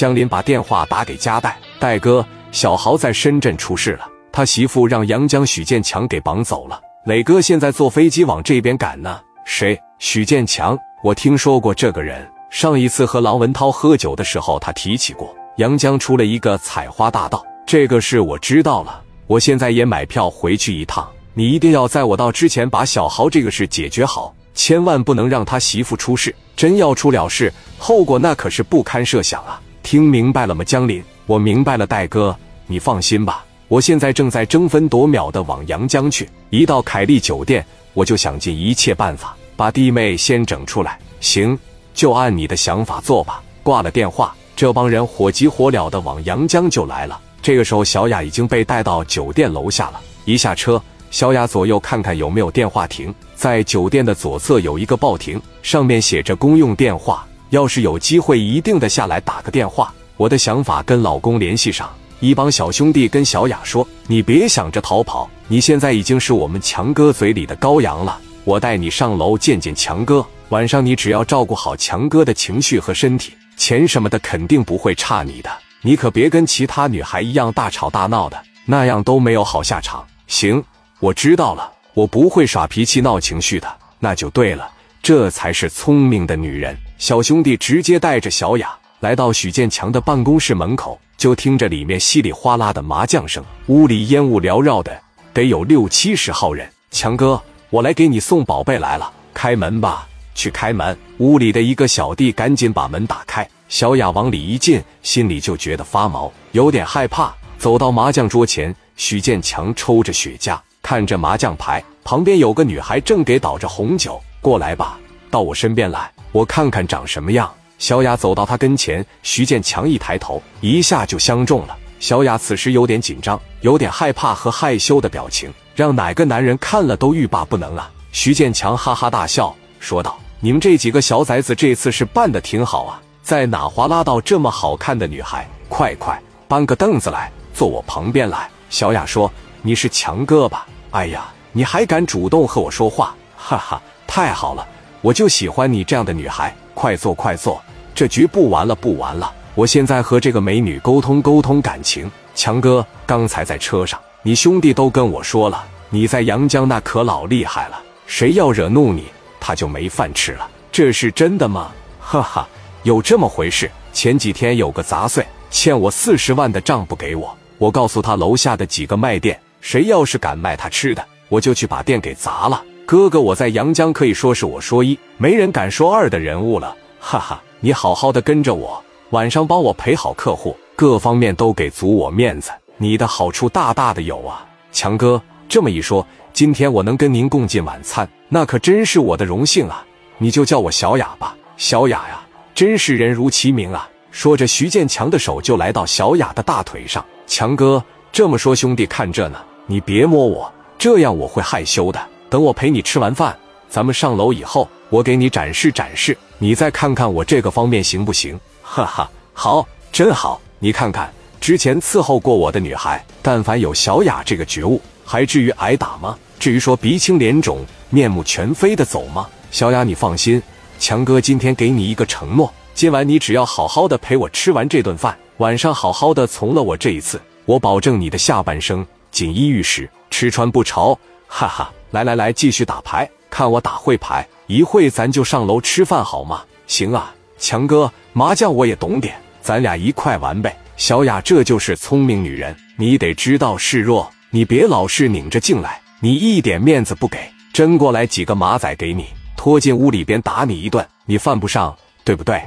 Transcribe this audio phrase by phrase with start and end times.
[0.00, 6.80] 江林把电话打给加代，代哥，小豪在深圳出事了，他媳妇让杨江、许建强给绑走了。
[7.04, 9.20] 磊哥现在坐飞机往这边赶呢。
[9.44, 9.78] 谁？
[9.98, 10.74] 许建强？
[11.04, 12.26] 我听说过这个人。
[12.48, 15.36] 上一次和郎文涛喝酒的时候，他提起过。
[15.58, 19.02] 杨江出了一个采花大盗，这个事我知道了。
[19.26, 21.06] 我现在也买票回去一趟。
[21.34, 26.34] 你一定要在我到之前把小豪这个事解决好，千万不能让他媳妇出事。
[26.56, 29.60] 真要出了事，后果那可是不堪设想啊！
[29.82, 31.02] 听明白了吗，江林？
[31.26, 32.36] 我明白了，戴哥，
[32.66, 33.44] 你放心吧。
[33.68, 37.64] 我现在正在争分夺秒的往阳江去，一到凯利酒店，
[37.94, 40.98] 我就想尽一切办法把弟妹先整出来。
[41.20, 41.56] 行，
[41.94, 43.42] 就按你的想法做吧。
[43.62, 47.20] 挂了电话，这帮人火急火燎的往阳江就来了。
[47.40, 50.00] 这个时候，小雅已经被带到酒店楼下了。
[50.24, 57.26] 一下车，小雅左右看看有没有电话亭，在酒店的左侧有一个报亭，上面写着公用电话。
[57.50, 59.92] 要是有机会，一定的下来打个电话。
[60.16, 61.90] 我的想法跟老公联系上。
[62.20, 68.20] 一帮小兄弟跟小雅说：“你别想着逃跑，你现在已经是我们强哥嘴里的羔羊了。
[68.44, 70.24] 我带你上楼见见强哥。
[70.50, 75.50] 晚上你只要照顾好强哥的情绪和身体，钱什么的肯定不会差你的。
[75.80, 80.62] 你可别跟其他女孩一样大吵大闹的，那样都没有好下场。”行，
[80.98, 83.66] 我知道了，我不会耍脾气闹情绪的。
[83.98, 84.70] 那就对了，
[85.02, 86.76] 这才是聪明的女人。
[86.98, 91.00] 小兄弟直接带着小雅来到许建强的办公室门口。
[91.16, 94.98] 就听着里面稀里哗啦的麻将声，屋里烟雾缭绕的，
[95.34, 96.66] 得有六七十号人。
[96.90, 100.96] 强哥，我来给你送宝贝来了，开门吧，去开门。
[101.18, 107.34] 屋里的一个小弟赶紧把门打开，小雅往里一进，心里就觉得发毛，有点害怕。
[107.58, 114.18] 走到麻将桌前，许建强抽着雪茄，看着麻将牌，旁边有个女孩正给倒着红酒。
[114.40, 114.98] 过来吧，
[115.30, 117.50] 到我身边来，我看看长什么样。
[117.78, 121.76] 小雅走到他跟前，徐建强一抬头，一下就相中了。
[121.98, 127.90] 小雅此时有点紧张，有点害怕和害羞的表情，让哪个男人看了都欲罢不能啊！
[128.12, 135.46] 徐建强哈哈大笑，说道：“你们这几个小崽子这次是办的挺好啊，在哪划拉到这么好看的女孩？
[135.68, 139.30] 快快搬个凳子来，坐我旁边来。”小雅说
[139.60, 140.66] ：“你是强哥吧？
[140.92, 143.14] 哎呀，你还敢主动和我说话？
[143.36, 144.66] 哈哈，太好了，
[145.02, 146.52] 我就喜欢你这样的女孩。
[146.74, 147.62] 快坐，快坐。”
[147.94, 149.32] 这局不玩了，不玩了！
[149.54, 152.10] 我现在和这个美女沟通沟通感情。
[152.34, 159.04] 强哥，刚才在车上，你兄弟都跟我说了，你在阳江那可老厉害了，谁要惹怒你，
[159.38, 160.50] 他就没饭吃了。
[160.72, 161.70] 这是真的吗？
[162.00, 162.48] 哈哈，
[162.82, 163.70] 有这么回事。
[163.92, 172.60] 前几天有个杂碎欠我四十万的账不给我，我告诉他楼下的几个卖店，谁要是敢卖他吃的，我就去把店给砸了。
[172.90, 176.76] 哥哥，我在阳江可以说是我说一，没人敢说二的人物了。
[176.98, 177.40] 哈哈。
[177.60, 185.22] 你好好的跟着我，晚上帮我陪好客户，各方面都给足我面子，你的好处大大的有啊，强哥。
[185.48, 189.86] 这么一说，今天我能跟您共进晚餐，那可真是我的荣幸啊！
[190.18, 192.20] 你就叫我小雅吧，小雅呀，
[192.56, 193.88] 真是人如其名啊。
[194.10, 197.04] 说着，徐建强的手就来到小雅的大腿上。
[197.28, 197.80] 强哥
[198.10, 202.04] 这么说，兄弟看这呢，你别摸我，这样我会害羞的。
[202.30, 203.36] 等我陪你吃完饭，
[203.68, 206.16] 咱们上楼以后，我给你展示展示。
[206.38, 208.38] 你再看看我这个方面行不行？
[208.62, 210.40] 哈哈，好，真好。
[210.60, 216.16] 你看看之前伺候过我的女孩，但凡有小雅这个觉悟，还至于挨打吗？
[216.38, 219.28] 至于说鼻青脸肿、面目全非的走吗？
[219.50, 220.40] 小雅，你放心，
[220.78, 230.96] 强哥今天给你一个承诺，今晚你只要好好的陪我吃完这顿饭，晚上好好的从了我这一次，我保证你的下半生锦衣玉食，吃穿不愁。
[231.26, 234.26] 哈哈，来来来，继续打牌，看我打会牌。
[234.46, 236.42] 一会咱就上楼吃饭好吗？
[236.66, 240.56] 行啊，强哥，麻将我也懂点，咱俩一块玩呗。
[240.76, 247.18] 小雅，这就是聪明女人，你得知道示弱，你别老是拧着劲来，你一点面子不给，
[247.52, 249.06] 真过来几个马仔给你
[249.36, 252.40] 拖进屋里边打你一顿，你犯不上，对不对？